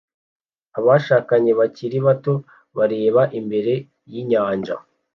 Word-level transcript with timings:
abashakanye 0.77 1.51
bakiri 1.59 1.97
bato 2.05 2.33
bareba 2.77 3.21
imbere 3.39 3.73
yinyanja 4.11 4.75